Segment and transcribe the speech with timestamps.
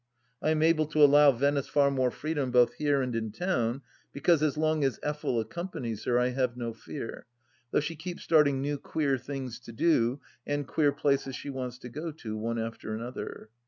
[0.41, 4.41] I am able to allow Venice far more freedom both here and in town, because
[4.41, 7.27] as long as Effel accompanies her I have no fear,
[7.69, 11.89] though she keeps starting new queer things to do and queer places she wants to
[11.89, 13.49] go to, one after another.